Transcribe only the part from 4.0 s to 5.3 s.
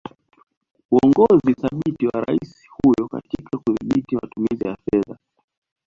matumizi ya fedha